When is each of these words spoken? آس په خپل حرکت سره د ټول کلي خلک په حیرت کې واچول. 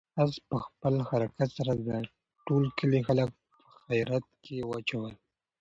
آس 0.21 0.33
په 0.49 0.55
خپل 0.65 0.93
حرکت 1.09 1.49
سره 1.57 1.73
د 1.87 1.89
ټول 2.45 2.63
کلي 2.79 2.99
خلک 3.07 3.29
په 3.69 3.79
حیرت 3.97 4.25
کې 4.43 4.57
واچول. 4.69 5.13